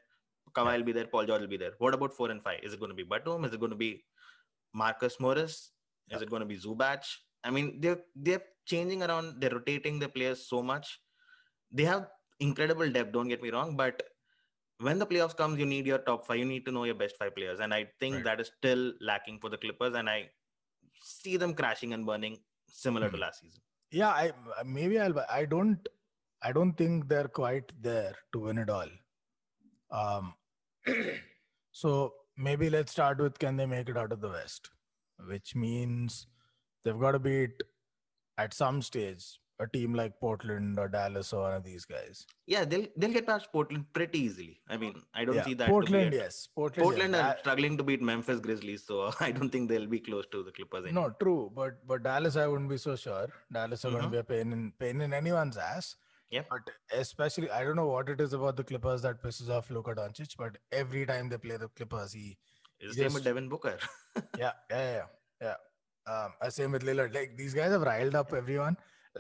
Kawhi 0.54 0.78
will 0.78 0.84
be 0.84 0.92
there, 0.92 1.08
Paul 1.08 1.26
George 1.26 1.42
will 1.42 1.48
be 1.48 1.58
there. 1.58 1.74
What 1.80 1.96
about 1.96 2.14
four 2.14 2.30
and 2.30 2.44
five? 2.44 2.60
Is 2.62 2.74
it 2.74 2.80
going 2.80 2.92
to 2.92 2.96
be 2.96 3.04
Batum? 3.04 3.46
Is 3.46 3.54
it 3.54 3.60
going 3.60 3.72
to 3.72 3.76
be 3.78 4.06
Marcus 4.74 5.20
Morris? 5.20 5.72
Is 6.12 6.22
it 6.22 6.30
going 6.30 6.42
to 6.42 6.46
be 6.46 6.58
Zubac? 6.58 7.04
I 7.44 7.50
mean, 7.50 7.80
they're 7.82 8.02
they're 8.16 8.44
changing 8.66 9.02
around. 9.02 9.42
They're 9.42 9.56
rotating 9.58 9.98
their 10.00 10.10
players 10.10 10.48
so 10.48 10.62
much. 10.62 11.00
They 11.72 11.86
have 11.86 12.08
incredible 12.40 12.90
depth. 12.92 13.12
Don't 13.12 13.28
get 13.28 13.42
me 13.42 13.50
wrong, 13.52 13.76
but 13.76 14.02
when 14.80 15.00
the 15.00 15.06
playoffs 15.08 15.36
comes, 15.36 15.58
you 15.60 15.66
need 15.66 15.86
your 15.86 16.00
top 16.00 16.26
five. 16.26 16.38
You 16.38 16.46
need 16.46 16.66
to 16.66 16.72
know 16.72 16.84
your 16.84 16.96
best 16.96 17.18
five 17.18 17.36
players, 17.36 17.60
and 17.60 17.74
I 17.74 17.86
think 18.00 18.16
Right. 18.16 18.24
that 18.26 18.42
is 18.42 18.52
still 18.58 18.94
lacking 19.00 19.40
for 19.40 19.50
the 19.50 19.58
Clippers. 19.58 19.96
And 19.96 20.10
I 20.10 20.32
see 21.02 21.38
them 21.38 21.54
crashing 21.54 21.94
and 21.94 22.06
burning, 22.06 22.44
similar 22.68 23.10
to 23.10 23.18
Mhm. 23.18 23.22
last 23.22 23.42
season. 23.42 23.62
Yeah, 23.92 24.10
I 24.10 24.34
maybe 24.64 25.00
I'll. 25.00 25.20
I 25.30 25.46
don't. 25.46 25.88
I 26.42 26.52
don't 26.52 26.74
think 26.74 27.08
they're 27.08 27.28
quite 27.30 27.72
there 27.82 28.16
to 28.34 28.40
win 28.40 28.58
it 28.58 28.70
all. 28.70 28.90
Um, 29.90 30.36
so 31.72 32.14
maybe 32.36 32.70
let's 32.70 32.92
start 32.92 33.20
with 33.20 33.40
can 33.40 33.56
they 33.56 33.66
make 33.66 33.90
it 33.90 33.98
out 33.98 34.12
of 34.12 34.22
the 34.22 34.30
West, 34.30 34.70
which 35.28 35.56
means 35.56 36.28
they've 36.84 37.00
got 37.00 37.12
to 37.14 37.20
beat 37.20 37.64
at 38.38 38.54
some 38.54 38.82
stage 38.82 39.40
a 39.60 39.68
team 39.68 39.94
like 39.94 40.20
Portland 40.20 40.78
or 40.78 40.88
Dallas 40.88 41.32
or 41.34 41.44
one 41.44 41.54
of 41.54 41.64
these 41.64 41.86
guys. 41.86 42.26
Yeah, 42.46 42.66
they'll 42.66 42.88
they'll 42.98 43.12
get 43.12 43.26
past 43.26 43.52
Portland 43.52 43.86
pretty 43.94 44.20
easily. 44.20 44.60
I 44.70 44.78
mean, 44.78 45.02
I 45.14 45.26
don't 45.26 45.36
yeah, 45.36 45.44
see 45.44 45.54
that. 45.56 45.66
to 45.66 45.70
be 45.70 45.72
Portland, 45.72 46.14
yes, 46.14 46.48
Portland. 46.54 46.84
Portland 46.84 47.14
yes. 47.14 47.24
are 47.24 47.40
struggling 47.40 47.78
to 47.78 47.84
beat 47.84 48.02
Memphis 48.02 48.40
Grizzlies, 48.40 48.86
so 48.86 49.12
I 49.20 49.32
don't 49.32 49.50
think 49.50 49.70
they'll 49.70 49.88
be 49.88 50.00
close 50.00 50.26
to 50.32 50.44
the 50.44 50.52
Clippers. 50.52 50.86
Anymore. 50.86 51.10
No, 51.10 51.16
true, 51.20 51.52
but 51.56 51.86
but 51.88 52.04
Dallas, 52.04 52.36
I 52.36 52.48
wouldn't 52.48 52.70
be 52.70 52.78
so 52.78 52.96
sure. 52.96 53.28
Dallas 53.52 53.86
are 53.86 53.92
going 53.92 54.04
to 54.04 54.10
be 54.10 54.18
a 54.18 54.24
pain 54.24 54.52
in 54.52 54.72
pain 54.80 55.02
in 55.02 55.14
anyone's 55.14 55.58
ass. 55.58 55.96
Yep. 56.32 56.48
But 56.50 57.00
especially, 57.00 57.50
I 57.52 57.64
don't 57.64 57.76
know 57.76 57.88
what 57.88 58.10
it 58.10 58.20
is 58.20 58.34
about 58.34 58.58
the 58.58 58.64
Clippers 58.64 59.04
that 59.04 59.22
pisses 59.24 59.50
off 59.50 59.70
Luka 59.70 59.96
Doncic. 59.96 60.36
But 60.38 60.58
every 60.72 61.06
time 61.06 61.30
they 61.30 61.38
play 61.38 61.58
the 61.58 61.70
Clippers, 61.70 62.14
he 62.14 62.38
is 62.80 62.96
the 62.96 63.04
same 63.04 63.14
with 63.14 63.24
Devin 63.24 63.48
Booker. 63.48 63.78
yeah 64.38 64.52
yeah 64.70 64.92
yeah 64.92 65.06
yeah. 65.42 65.56
Um, 66.08 66.34
uh, 66.42 66.50
same 66.50 66.72
with 66.72 66.84
Lillard. 66.84 67.14
Like 67.14 67.38
these 67.38 67.54
guys 67.54 67.72
have 67.72 67.82
riled 67.82 68.16
up 68.16 68.34
everyone. 68.34 68.78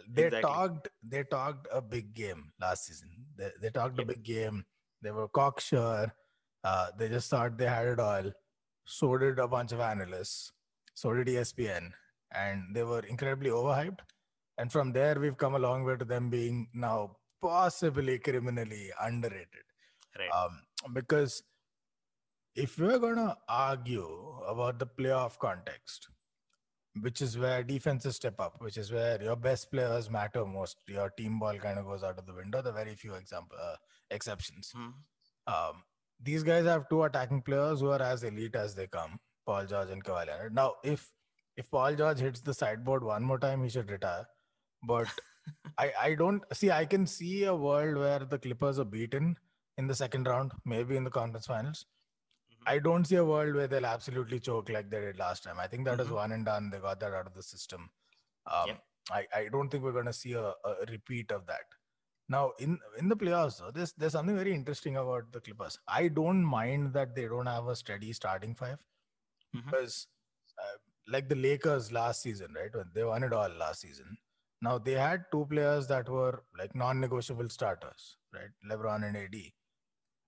They 0.09 0.25
Exactly. 0.25 0.42
talked 0.42 0.88
they 1.03 1.24
talked 1.24 1.68
a 1.71 1.81
big 1.81 2.13
game 2.13 2.51
last 2.59 2.86
season. 2.86 3.09
They 3.38 3.50
they 3.62 3.69
talked 3.69 4.00
a 4.00 4.06
big 4.06 4.24
game. 4.24 4.65
They 5.01 5.12
were 5.12 5.27
cocksure. 5.27 6.12
Uh, 6.64 6.87
they 6.97 7.09
just 7.09 7.30
thought 7.30 7.57
they 7.57 7.68
had 7.68 7.87
it 7.87 7.99
all. 7.99 8.31
So 8.85 9.18
did 9.18 9.40
a 9.40 9.47
bunch 9.47 9.71
of 9.71 9.80
analysts. 9.80 10.52
So 10.94 11.14
did 11.14 11.28
ESPN, 11.28 11.92
and 12.33 12.75
they 12.75 12.83
were 12.83 13.02
incredibly 13.06 13.49
overhyped. 13.52 13.99
And 14.57 14.71
from 14.71 14.92
there, 14.94 15.19
we've 15.19 15.37
come 15.37 15.56
a 15.56 15.59
long 15.59 15.83
way 15.83 15.95
to 15.97 16.06
them 16.06 16.30
being 16.30 16.68
now 16.73 17.18
possibly 17.42 18.18
criminally 18.19 18.92
underrated. 19.02 19.66
right. 20.18 20.30
Um, 20.31 20.61
because 20.94 21.44
if 22.56 22.78
we're 22.80 22.99
going 22.99 23.18
to 23.18 23.35
argue 23.49 24.40
about 24.47 24.80
the 24.80 24.87
playoff 24.87 25.37
context, 25.37 26.07
which 27.02 27.21
is 27.21 27.37
where 27.37 27.64
defenses 27.64 28.16
step 28.16 28.40
up, 28.40 28.56
which 28.59 28.78
is 28.78 28.92
where 28.92 29.21
your 29.21 29.35
best 29.35 29.71
players 29.71 30.09
matter 30.09 30.45
most, 30.45 30.78
your 30.87 31.09
team 31.11 31.40
ball 31.40 31.57
kind 31.57 31.78
of 31.78 31.85
goes 31.85 32.04
out 32.04 32.18
of 32.18 32.25
the 32.25 32.33
window. 32.33 32.61
The 32.61 32.71
very 32.71 32.95
few 32.95 33.16
example 33.16 33.57
uh, 33.61 33.75
exceptions. 34.11 34.71
Hmm. 34.75 34.90
Um, 35.47 35.83
these 36.21 36.44
guys 36.44 36.66
have 36.66 36.87
two 36.90 37.04
attacking 37.04 37.42
players 37.42 37.81
who 37.81 37.90
are 37.90 38.02
as 38.02 38.23
elite 38.23 38.56
as 38.56 38.75
they 38.75 38.87
come, 38.87 39.19
Paul 39.45 39.66
George 39.66 39.90
and 39.90 40.04
Kawhi 40.04 40.28
Leonard. 40.28 40.56
Now, 40.56 40.75
if 40.83 41.11
if 41.57 41.69
Paul 41.69 41.95
George 41.95 42.19
hits 42.19 42.42
the 42.42 42.54
sideboard 42.54 43.04
one 43.04 43.23
more 43.23 43.40
time, 43.40 43.64
he 43.64 43.69
should 43.69 43.92
retire. 43.92 44.25
But 44.83 45.07
I 45.78 45.92
I 45.99 46.16
don't 46.16 46.44
see. 46.54 46.71
I 46.71 46.85
can 46.85 47.06
see 47.06 47.44
a 47.44 47.56
world 47.56 47.97
where 47.97 48.19
the 48.19 48.40
Clippers 48.40 48.80
are 48.80 48.85
beaten 48.85 49.35
in 49.78 49.87
the 49.87 49.95
second 49.95 50.28
round, 50.28 50.54
maybe 50.64 50.95
in 50.95 51.04
the 51.04 51.09
conference 51.09 51.47
finals. 51.47 51.85
I 52.66 52.80
don't 52.80 53.06
see 53.06 53.16
a 53.18 53.26
world 53.26 53.56
where 53.56 53.68
they'll 53.68 53.86
absolutely 53.86 54.40
choke 54.40 54.69
like 54.69 54.90
they 54.90 55.02
did 55.02 55.18
last 55.19 55.44
time. 55.44 55.60
I 55.60 55.68
think 55.68 55.86
that 55.86 55.98
was 56.00 56.07
Mhm. 56.10 56.16
one 56.16 56.31
and 56.31 56.45
done. 56.45 56.69
They 56.69 56.80
got 56.80 57.00
that 57.02 57.14
out 57.14 57.28
of 57.28 57.34
the 57.34 57.44
system. 57.44 57.90
Um, 58.45 58.68
Yep. 58.68 58.84
I, 59.12 59.28
I 59.36 59.50
don't 59.50 59.69
think 59.69 59.84
we're 59.84 59.92
going 59.92 60.06
to 60.07 60.14
see 60.14 60.34
a, 60.34 60.45
a 60.66 60.86
repeat 60.90 61.31
of 61.31 61.45
that. 61.48 61.66
Now 62.28 62.52
in 62.60 62.80
in 62.98 63.07
the 63.10 63.16
playoffs, 63.16 63.60
though, 63.60 63.72
there's 63.72 63.94
there's 63.94 64.14
something 64.14 64.36
very 64.36 64.54
interesting 64.54 64.98
about 64.98 65.31
the 65.31 65.42
Clippers. 65.42 65.78
I 65.88 66.07
don't 66.07 66.44
mind 66.44 66.94
that 66.94 67.16
they 67.16 67.28
don't 67.28 67.45
have 67.45 67.68
a 67.68 67.76
steady 67.76 68.14
starting 68.14 68.56
5 68.56 68.80
Mhm. 69.56 69.66
because, 69.66 70.07
uh, 70.64 70.78
like 71.07 71.30
the 71.30 71.36
Lakers 71.36 71.92
last 71.92 72.24
season, 72.24 72.54
right? 72.56 72.74
When 72.76 72.92
they 72.94 73.04
won 73.04 73.24
it 73.24 73.34
all 73.34 73.50
last 73.50 73.81
season. 73.81 74.18
Now 74.62 74.78
they 74.80 74.94
had 74.94 75.26
two 75.31 75.45
players 75.45 75.88
that 75.88 76.10
were 76.10 76.44
like 76.57 76.74
non-negotiable 76.76 77.50
starters, 77.50 78.18
right? 78.34 78.50
LeBron 78.72 79.04
and 79.07 79.16
AD, 79.18 79.54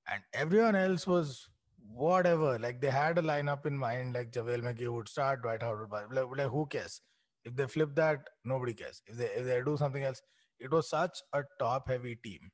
and 0.08 0.24
everyone 0.34 0.76
else 0.76 1.08
was 1.08 1.50
whatever. 1.94 2.58
Like 2.60 2.82
they 2.82 2.90
had 2.90 3.18
a 3.18 3.22
lineup 3.22 3.66
in 3.66 3.78
mind, 3.78 4.14
like 4.14 4.32
JaVale 4.32 4.62
McGee 4.64 4.94
would 4.94 5.10
start, 5.10 5.42
Dwight 5.42 5.62
Howard, 5.62 5.90
but 5.90 6.14
like, 6.14 6.26
like 6.38 6.50
who 6.50 6.66
cares? 6.68 7.02
If 7.44 7.56
they 7.56 7.68
flip 7.68 7.96
that, 7.96 8.28
nobody 8.44 8.74
cares. 8.74 9.02
If 9.08 9.18
they 9.18 9.26
if 9.28 9.46
they 9.46 9.62
do 9.64 9.78
something 9.78 10.04
else, 10.04 10.22
it 10.60 10.72
was 10.72 10.90
such 10.90 11.20
a 11.34 11.44
top 11.60 11.90
heavy 11.90 12.16
team 12.16 12.52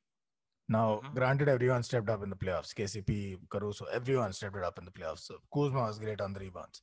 Now, 0.68 1.02
Mhm. 1.02 1.14
granted, 1.14 1.48
everyone 1.48 1.82
stepped 1.82 2.08
up 2.10 2.22
in 2.22 2.30
the 2.30 2.36
playoffs. 2.36 2.74
KCP, 2.74 3.38
Caruso, 3.50 3.86
everyone 3.86 4.32
stepped 4.32 4.56
it 4.56 4.64
up 4.64 4.78
in 4.78 4.84
the 4.86 4.92
playoffs. 4.92 5.20
So 5.20 5.38
Kuzma 5.54 5.82
was 5.82 5.98
great 5.98 6.20
on 6.20 6.32
the 6.34 6.40
rebounds. 6.40 6.82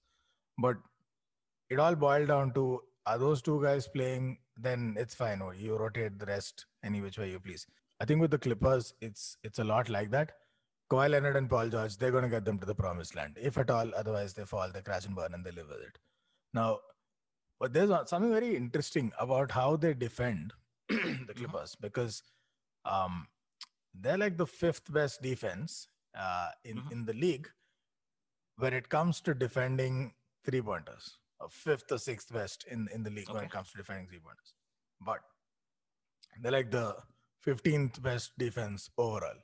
But 0.58 0.77
it 1.70 1.79
all 1.79 1.96
boiled 1.96 2.27
down 2.27 2.53
to 2.53 2.81
are 3.05 3.17
those 3.17 3.41
two 3.41 3.62
guys 3.63 3.88
playing? 3.88 4.39
Then 4.58 4.96
it's 4.98 5.15
fine. 5.15 5.41
Or 5.41 5.53
you 5.55 5.77
rotate 5.77 6.20
the 6.20 6.25
rest 6.27 6.65
any 6.84 7.01
which 7.01 7.17
way 7.17 7.31
you 7.31 7.39
please. 7.39 7.65
I 8.00 8.05
think 8.05 8.22
with 8.22 8.31
the 8.31 8.39
Clippers, 8.39 8.93
it's 9.01 9.38
it's 9.43 9.60
a 9.60 9.63
lot 9.63 9.89
like 9.89 10.12
that. 10.12 10.34
Kawhi 10.91 11.10
Leonard 11.10 11.38
and 11.38 11.50
Paul 11.50 11.69
George, 11.69 11.98
they're 11.98 12.12
going 12.12 12.24
to 12.24 12.29
get 12.29 12.43
them 12.43 12.60
to 12.60 12.65
the 12.65 12.75
promised 12.75 13.15
land. 13.15 13.38
If 13.41 13.57
at 13.57 13.69
all, 13.69 13.91
otherwise 13.95 14.33
they 14.33 14.43
fall, 14.43 14.69
they 14.74 14.81
crash 14.81 15.05
and 15.05 15.15
burn, 15.15 15.33
and 15.33 15.45
they 15.45 15.51
live 15.51 15.69
with 15.69 15.81
it. 15.81 15.98
Now, 16.53 16.79
but 17.60 17.71
there's 17.74 17.91
something 18.10 18.31
very 18.31 18.55
interesting 18.57 19.12
about 19.19 19.51
how 19.51 19.77
they 19.77 19.93
defend 19.93 20.51
the 20.89 21.33
Clippers 21.36 21.75
because 21.79 22.24
um, 22.83 23.27
they're 23.93 24.17
like 24.17 24.38
the 24.38 24.48
fifth 24.48 24.91
best 24.91 25.21
defense 25.21 25.88
uh, 26.17 26.50
in 26.65 26.77
Mhm. 26.81 26.91
in 26.91 27.05
the 27.05 27.13
league 27.13 27.50
when 28.57 28.74
it 28.74 28.89
comes 28.89 29.21
to 29.21 29.33
defending 29.33 30.13
three 30.45 30.62
pointers. 30.62 31.17
Or 31.39 31.50
fifth 31.50 31.91
or 31.91 32.00
sixth 32.00 32.33
best 32.33 32.65
in 32.65 32.88
in 32.95 33.03
the 33.03 33.10
league 33.12 33.29
when 33.29 33.43
it 33.45 33.51
comes 33.51 33.71
to 33.71 33.77
defending 33.77 34.07
three 34.07 34.19
pointers. 34.19 34.53
But 35.00 35.21
they're 36.41 36.51
like 36.51 36.71
the 36.71 36.88
fifteenth 37.50 38.01
best 38.10 38.38
defense 38.38 38.89
overall. 38.98 39.39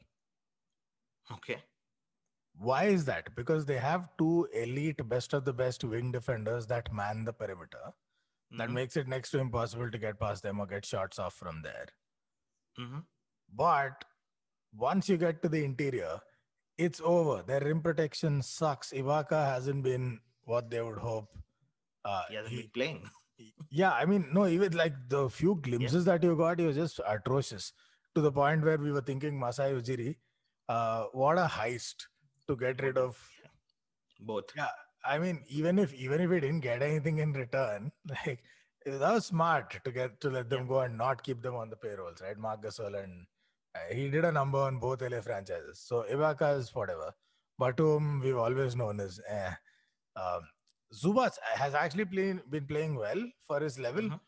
Okay. 1.31 1.57
Why 2.57 2.85
is 2.85 3.05
that? 3.05 3.35
Because 3.35 3.65
they 3.65 3.77
have 3.77 4.09
two 4.17 4.47
elite, 4.53 5.07
best 5.07 5.33
of 5.33 5.45
the 5.45 5.53
best 5.53 5.83
wing 5.83 6.11
defenders 6.11 6.65
that 6.67 6.91
man 6.91 7.23
the 7.25 7.33
perimeter. 7.33 7.93
That 8.51 8.69
Mhm. 8.69 8.73
makes 8.73 8.97
it 8.97 9.07
next 9.07 9.31
to 9.31 9.39
impossible 9.39 9.91
to 9.91 9.97
get 9.97 10.19
past 10.19 10.41
them 10.43 10.59
or 10.59 10.65
get 10.65 10.85
shots 10.85 11.19
off 11.19 11.33
from 11.35 11.61
there. 11.61 11.87
Mhm. 12.79 13.05
But 13.49 14.05
once 14.73 15.09
you 15.09 15.17
get 15.17 15.41
to 15.43 15.49
the 15.49 15.63
interior, 15.63 16.19
it's 16.77 17.01
over. 17.01 17.43
Their 17.43 17.61
rim 17.61 17.81
protection 17.81 18.41
sucks. 18.41 18.91
Ibaka 18.91 19.45
hasn't 19.53 19.83
been 19.83 20.21
what 20.43 20.69
they 20.69 20.81
would 20.81 20.97
hope. 20.99 21.37
Uh, 22.05 22.23
He 22.29 22.35
hasn't 22.35 22.53
he- 22.53 22.61
been 22.61 22.71
playing. 22.71 23.11
yeah, 23.69 23.93
I 23.93 24.05
mean, 24.05 24.31
no, 24.33 24.47
even 24.47 24.73
like 24.73 24.95
the 25.09 25.29
few 25.29 25.55
glimpses 25.55 26.05
that 26.05 26.23
you 26.23 26.35
got, 26.37 26.59
he 26.59 26.65
was 26.65 26.75
just 26.75 26.99
atrocious 27.05 27.73
to 28.15 28.21
the 28.21 28.31
point 28.31 28.63
where 28.63 28.77
we 28.77 28.91
were 28.91 29.01
thinking 29.01 29.37
Masai 29.37 29.73
Ujiri, 29.73 30.17
uh, 30.69 31.05
what 31.13 31.37
a 31.37 31.45
heist 31.45 32.05
to 32.47 32.55
get 32.55 32.81
rid 32.81 32.97
of. 32.97 33.17
Both. 34.19 34.45
Yeah, 34.55 34.69
I 35.05 35.19
mean, 35.19 35.43
even 35.49 35.77
if 35.79 35.93
even 35.93 36.21
if 36.21 36.29
we 36.29 36.39
didn't 36.39 36.61
get 36.61 36.81
anything 36.81 37.19
in 37.19 37.33
return, 37.33 37.91
like 38.09 38.43
that 38.85 39.13
was 39.13 39.25
smart 39.27 39.79
to 39.83 39.91
get 39.91 40.19
to 40.21 40.29
let 40.29 40.49
them 40.49 40.67
go 40.67 40.79
and 40.81 40.97
not 40.97 41.23
keep 41.23 41.41
them 41.41 41.55
on 41.55 41.69
the 41.69 41.75
payrolls, 41.75 42.21
right? 42.21 42.37
Marc 42.37 42.63
Gasol 42.63 43.03
and 43.03 43.25
uh, 43.75 43.93
he 43.93 44.09
did 44.09 44.25
a 44.25 44.31
number 44.31 44.59
on 44.59 44.79
both 44.79 45.01
LA 45.01 45.21
franchises. 45.21 45.79
So 45.85 46.05
Ibaka 46.11 46.57
is 46.57 46.73
whatever. 46.73 47.13
Batum, 47.59 48.21
we've 48.23 48.37
always 48.37 48.75
known 48.75 48.99
as 48.99 49.19
eh. 49.27 49.51
Um, 50.15 50.41
Zubac 50.93 51.33
has 51.55 51.73
actually 51.75 52.05
playing, 52.05 52.41
been 52.49 52.65
playing 52.65 52.95
well 52.95 53.21
for 53.47 53.59
his 53.59 53.77
level, 53.77 54.03
Mhm. 54.03 54.19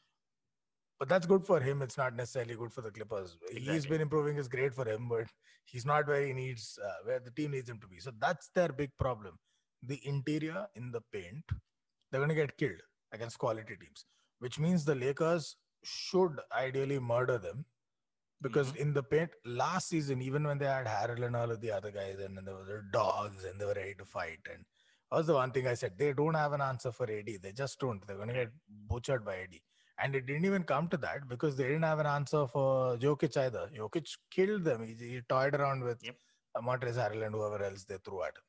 But 0.99 1.07
that's 1.07 1.25
good 1.25 1.45
for 1.45 1.61
him. 1.61 1.81
It's 1.81 1.97
not 1.97 2.15
necessarily 2.15 2.55
good 2.55 2.73
for 2.73 2.81
the 2.81 2.91
Clippers. 2.91 3.37
He's 3.51 3.85
been 3.85 4.01
improving, 4.01 4.37
is 4.37 4.49
great 4.49 4.73
for 4.73 4.85
him, 4.87 5.07
but 5.07 5.27
he's 5.63 5.85
not 5.85 6.07
where 6.07 6.25
he 6.25 6.33
needs, 6.33 6.77
uh, 6.85 7.05
where 7.05 7.19
the 7.19 7.31
team 7.31 7.51
needs 7.51 7.69
him 7.69 7.79
to 7.79 7.87
be. 7.87 7.99
So 7.99 8.11
that's 8.19 8.49
their 8.53 8.69
big 8.69 8.91
problem. 8.99 9.37
The 9.81 9.99
interior 10.03 10.67
in 10.75 10.91
the 10.91 11.01
paint, 11.13 11.45
they're 12.11 12.19
going 12.19 12.29
to 12.29 12.35
get 12.35 12.57
killed 12.57 12.81
against 13.13 13.39
quality 13.39 13.77
teams, 13.79 14.05
which 14.39 14.59
means 14.59 14.83
the 14.83 14.95
Lakers 14.95 15.55
should 15.83 16.37
ideally 16.53 16.99
murder 16.99 17.37
them 17.37 17.65
because 18.41 18.73
in 18.75 18.93
the 18.93 19.03
paint 19.03 19.29
last 19.45 19.89
season, 19.89 20.21
even 20.21 20.45
when 20.45 20.57
they 20.57 20.65
had 20.65 20.85
Harrell 20.85 21.25
and 21.25 21.35
all 21.35 21.51
of 21.51 21.61
the 21.61 21.71
other 21.71 21.91
guys, 21.91 22.19
and 22.19 22.37
then 22.37 22.45
there 22.45 22.55
were 22.55 22.85
dogs 22.91 23.43
and 23.43 23.59
they 23.59 23.65
were 23.65 23.73
ready 23.73 23.95
to 23.95 24.05
fight. 24.05 24.39
And 24.51 24.63
that 25.11 25.17
was 25.17 25.27
the 25.27 25.33
one 25.33 25.51
thing 25.51 25.67
I 25.67 25.73
said. 25.73 25.93
They 25.97 26.13
don't 26.13 26.35
have 26.35 26.53
an 26.53 26.61
answer 26.61 26.91
for 26.91 27.09
AD. 27.09 27.29
They 27.41 27.51
just 27.51 27.79
don't. 27.79 28.05
They're 28.05 28.15
going 28.15 28.29
to 28.29 28.33
get 28.33 28.51
butchered 28.87 29.25
by 29.25 29.39
AD. 29.39 29.55
And 30.01 30.15
it 30.15 30.25
didn't 30.25 30.45
even 30.45 30.63
come 30.63 30.87
to 30.89 30.97
that 30.97 31.27
because 31.27 31.55
they 31.57 31.63
didn't 31.63 31.83
have 31.83 31.99
an 31.99 32.05
answer 32.05 32.47
for 32.47 32.97
Jokic 32.97 33.35
either. 33.37 33.69
Jokic 33.77 34.09
killed 34.31 34.63
them. 34.63 34.83
He, 34.85 34.93
he 34.93 35.21
toyed 35.27 35.55
around 35.55 35.83
with 35.83 35.99
Yep. 36.03 36.15
uh, 36.55 36.61
Montrezl 36.61 36.97
Harrell 37.09 37.25
and 37.25 37.35
whoever 37.35 37.61
else 37.63 37.83
they 37.83 37.97
threw 37.97 38.23
at 38.23 38.29
him. 38.29 38.43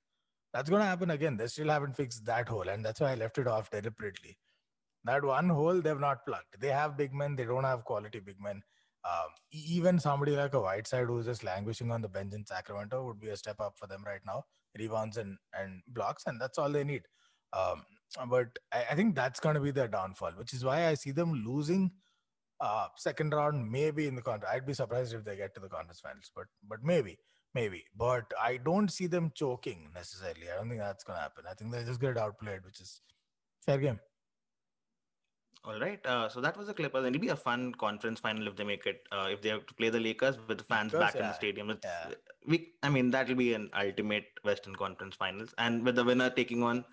That's 0.52 0.70
going 0.70 0.80
to 0.80 0.86
happen 0.86 1.10
again. 1.10 1.36
They 1.36 1.46
still 1.48 1.68
haven't 1.68 1.96
fixed 1.96 2.24
that 2.26 2.48
hole. 2.48 2.68
And 2.68 2.84
that's 2.84 3.00
why 3.00 3.12
I 3.12 3.14
left 3.14 3.38
it 3.38 3.48
off 3.48 3.70
deliberately. 3.70 4.36
That 5.04 5.24
one 5.24 5.48
hole 5.48 5.80
they've 5.80 5.98
not 5.98 6.24
plugged. 6.26 6.60
They 6.60 6.68
have 6.68 6.96
big 6.96 7.14
men. 7.14 7.34
They 7.34 7.44
don't 7.44 7.64
have 7.64 7.84
quality 7.84 8.20
big 8.20 8.40
men. 8.40 8.62
Um, 9.04 9.30
even 9.50 9.98
somebody 9.98 10.36
like 10.36 10.52
a 10.54 10.60
Whiteside 10.60 11.06
who's 11.06 11.26
just 11.26 11.42
languishing 11.42 11.90
on 11.90 12.02
the 12.02 12.08
bench 12.08 12.34
in 12.34 12.44
Sacramento 12.44 13.04
would 13.06 13.18
be 13.18 13.30
a 13.30 13.36
step 13.36 13.58
up 13.58 13.78
for 13.78 13.86
them 13.86 14.04
right 14.04 14.20
now. 14.26 14.44
Rebounds 14.78 15.16
and, 15.16 15.38
and 15.58 15.82
blocks, 15.88 16.24
and 16.26 16.40
that's 16.40 16.58
all 16.58 16.70
they 16.70 16.84
need. 16.84 17.02
Um, 17.52 17.82
but 18.28 18.48
I, 18.72 18.84
I 18.90 18.94
think 18.94 19.14
that's 19.14 19.40
going 19.40 19.54
to 19.54 19.60
be 19.60 19.70
their 19.70 19.88
downfall, 19.88 20.32
which 20.32 20.52
is 20.52 20.64
why 20.64 20.86
I 20.86 20.94
see 20.94 21.10
them 21.10 21.44
losing 21.46 21.90
uh, 22.60 22.88
second 22.96 23.32
round, 23.32 23.70
maybe 23.70 24.06
in 24.06 24.14
the 24.14 24.22
conference. 24.22 24.52
I'd 24.52 24.66
be 24.66 24.74
surprised 24.74 25.14
if 25.14 25.24
they 25.24 25.36
get 25.36 25.54
to 25.54 25.60
the 25.60 25.68
conference 25.68 26.00
finals, 26.00 26.30
but 26.34 26.46
but 26.68 26.84
maybe, 26.84 27.18
maybe. 27.54 27.84
But 27.96 28.30
I 28.40 28.58
don't 28.58 28.90
see 28.90 29.06
them 29.06 29.32
choking 29.34 29.90
necessarily. 29.94 30.50
I 30.52 30.56
don't 30.56 30.68
think 30.68 30.80
that's 30.80 31.04
going 31.04 31.16
to 31.16 31.22
happen. 31.22 31.44
I 31.50 31.54
think 31.54 31.72
they'll 31.72 31.86
just 31.86 32.00
get 32.00 32.18
outplayed, 32.18 32.64
which 32.64 32.80
is 32.80 33.00
fair 33.64 33.78
game. 33.78 34.00
All 35.62 35.78
right. 35.78 36.04
Uh, 36.06 36.26
so 36.28 36.40
that 36.40 36.56
was 36.56 36.68
the 36.68 36.74
Clippers. 36.74 37.04
And 37.04 37.14
it'll 37.14 37.22
be 37.22 37.28
a 37.28 37.36
fun 37.36 37.74
conference 37.74 38.18
final 38.18 38.48
if 38.48 38.56
they 38.56 38.64
make 38.64 38.86
it. 38.86 39.02
Uh, 39.12 39.26
if 39.30 39.42
they 39.42 39.50
have 39.50 39.66
to 39.66 39.74
play 39.74 39.90
the 39.90 40.00
Lakers 40.00 40.38
with 40.48 40.56
the 40.56 40.64
fans 40.64 40.94
Lakers, 40.94 41.12
back 41.12 41.16
in 41.16 41.22
the 41.22 41.34
stadium. 41.34 41.68
It's, 41.68 41.84
yeah. 41.84 42.14
we, 42.46 42.72
I 42.82 42.88
mean, 42.88 43.10
that'll 43.10 43.34
be 43.34 43.52
an 43.52 43.68
ultimate 43.78 44.24
Western 44.42 44.74
Conference 44.74 45.16
Finals, 45.16 45.54
and 45.58 45.84
with 45.84 45.96
the 45.96 46.04
winner 46.04 46.30
taking 46.30 46.62
on 46.62 46.84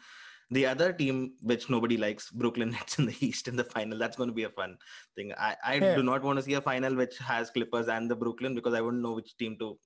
the 0.49 0.65
other 0.65 0.93
team, 0.93 1.35
which 1.41 1.69
nobody 1.69 1.97
likes, 1.97 2.31
Brooklyn 2.31 2.71
Nets 2.75 2.99
in 2.99 3.05
the 3.05 3.15
East 3.25 3.47
in 3.47 3.55
the 3.55 3.63
final. 3.63 3.97
That's 3.97 4.15
going 4.17 4.29
to 4.29 4.33
be 4.33 4.43
a 4.43 4.49
fun 4.49 4.77
thing. 5.15 5.33
I, 5.37 5.55
I 5.63 5.79
Yeah. 5.79 5.95
do 5.95 6.03
not 6.03 6.23
want 6.23 6.39
to 6.39 6.43
see 6.43 6.53
a 6.53 6.61
final 6.61 6.95
which 6.95 7.17
has 7.19 7.49
Clippers 7.49 7.87
and 7.87 8.09
the 8.09 8.15
Brooklyn 8.15 8.55
because 8.55 8.73
I 8.73 8.81
wouldn't 8.81 9.03
know 9.03 9.13
which 9.13 9.35
team 9.37 9.57
to 9.59 9.79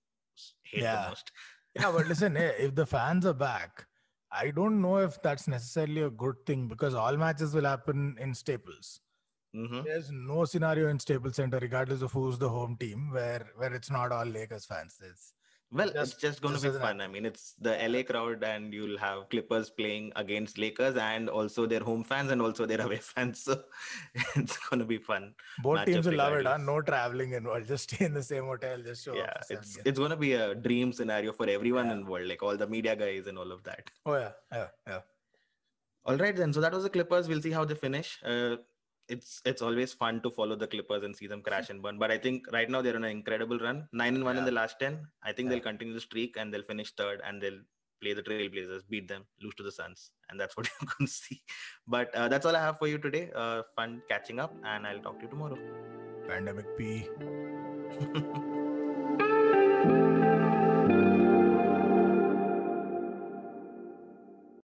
hate 0.63 0.83
Yeah. 0.83 1.03
the 1.03 1.09
most. 1.09 1.31
Yeah, 1.75 1.89
but 1.91 2.05
listen, 2.05 2.35
hey, 2.35 2.53
if 2.59 2.75
the 2.75 2.85
fans 2.85 3.25
are 3.25 3.33
back, 3.33 3.87
I 4.29 4.51
don't 4.51 4.81
know 4.81 4.97
if 4.97 5.21
that's 5.21 5.47
necessarily 5.47 6.01
a 6.01 6.09
good 6.09 6.35
thing 6.45 6.67
because 6.67 6.93
all 6.93 7.15
matches 7.15 7.53
will 7.53 7.63
happen 7.63 8.17
in 8.19 8.33
Staples. 8.33 8.99
hmm 9.53 9.81
There's 9.83 10.11
no 10.11 10.43
scenario 10.45 10.89
in 10.89 10.99
Staples 10.99 11.37
Center, 11.37 11.59
regardless 11.59 12.01
of 12.01 12.11
who's 12.11 12.37
the 12.37 12.49
home 12.49 12.75
team, 12.77 13.09
where 13.11 13.47
where 13.55 13.73
it's 13.73 13.89
not 13.89 14.11
all 14.11 14.25
Lakers 14.25 14.65
fans. 14.65 14.97
It's 15.01 15.33
Well, 15.73 15.89
Just- 15.89 16.13
it's 16.13 16.21
just 16.21 16.41
going 16.41 16.53
just 16.55 16.65
to 16.65 16.71
be 16.73 16.79
fun. 16.79 16.99
I 16.99 17.07
mean, 17.07 17.25
it's 17.25 17.53
the 17.61 17.77
LA 17.87 18.03
crowd, 18.03 18.43
and 18.43 18.73
you'll 18.73 18.97
have 18.97 19.29
Clippers 19.29 19.69
playing 19.69 20.11
against 20.17 20.57
Lakers, 20.57 20.97
and 20.97 21.29
also 21.29 21.65
their 21.65 21.79
home 21.79 22.03
fans, 22.03 22.29
and 22.29 22.41
also 22.41 22.65
their 22.65 22.81
away 22.87 22.97
fans. 22.97 23.41
So 23.43 23.63
it's 24.35 24.57
going 24.67 24.79
to 24.79 24.85
be 24.85 24.97
fun. 24.97 25.33
both 25.63 25.85
teams 25.85 26.05
will 26.05 26.15
love 26.15 26.33
it. 26.33 26.45
Huh? 26.45 26.57
No 26.57 26.81
traveling 26.81 27.31
involved. 27.33 27.67
Just 27.73 27.89
stay 27.91 28.05
in 28.05 28.13
the 28.13 28.23
same 28.23 28.43
hotel. 28.45 28.81
Just 28.81 29.05
show 29.05 29.15
yeah, 29.15 29.23
up. 29.23 29.43
it's 29.49 29.75
games. 29.75 29.79
it's 29.85 29.97
going 29.99 30.11
to 30.11 30.17
be 30.17 30.33
a 30.33 30.53
dream 30.55 30.91
scenario 30.91 31.31
for 31.31 31.47
everyone 31.47 31.85
Yeah. 31.87 31.93
involved, 31.93 32.25
like 32.25 32.43
all 32.43 32.57
the 32.57 32.67
media 32.67 32.95
guys 32.95 33.27
and 33.27 33.37
all 33.37 33.51
of 33.51 33.63
that. 33.63 33.89
oh 34.05 34.15
yeah, 34.15 34.31
yeah, 34.51 34.67
yeah. 34.87 34.99
All 36.03 36.17
right, 36.17 36.35
then. 36.35 36.51
So 36.51 36.59
that 36.61 36.73
was 36.73 36.83
the 36.83 36.89
Clippers. 36.89 37.27
We'll 37.27 37.41
see 37.41 37.51
how 37.51 37.63
they 37.63 37.75
finish. 37.75 38.19
Uh, 38.25 38.55
it's 39.09 39.41
it's 39.45 39.61
always 39.61 39.93
fun 39.93 40.21
to 40.21 40.29
follow 40.29 40.55
the 40.55 40.67
Clippers 40.67 41.03
and 41.03 41.15
see 41.15 41.27
them 41.27 41.41
crash 41.41 41.69
and 41.69 41.81
burn. 41.81 41.97
But 41.99 42.11
I 42.11 42.17
think 42.17 42.45
right 42.51 42.69
now 42.69 42.81
they're 42.81 42.95
on 42.95 43.03
an 43.03 43.11
incredible 43.11 43.59
run, 43.59 43.87
nine 43.91 44.15
and 44.15 44.23
one 44.23 44.37
in 44.37 44.45
the 44.45 44.51
last 44.51 44.79
ten. 44.79 45.05
I 45.23 45.33
think 45.33 45.47
Yeah. 45.47 45.55
they'll 45.55 45.63
continue 45.71 45.93
the 45.93 46.01
streak 46.01 46.37
and 46.37 46.53
they'll 46.53 46.63
finish 46.63 46.91
third 46.93 47.21
and 47.25 47.41
they'll 47.41 47.59
play 48.01 48.13
the 48.13 48.23
Trailblazers, 48.23 48.81
beat 48.89 49.07
them, 49.07 49.25
lose 49.43 49.53
to 49.55 49.63
the 49.63 49.71
Suns, 49.71 50.09
and 50.29 50.39
that's 50.39 50.57
what 50.57 50.67
you're 50.81 50.89
going 50.97 51.07
to 51.07 51.11
see. 51.13 51.41
But 51.87 52.13
uh, 52.15 52.27
that's 52.29 52.45
all 52.45 52.55
I 52.55 52.61
have 52.61 52.79
for 52.79 52.87
you 52.87 52.97
today. 52.97 53.29
Uh, 53.35 53.61
fun 53.75 54.01
catching 54.09 54.39
up, 54.39 54.55
and 54.65 54.87
I'll 54.87 54.99
talk 54.99 55.17
to 55.19 55.25
you 55.25 55.29
tomorrow. 55.29 55.57
Pandemic 56.27 56.65
P. 56.77 57.07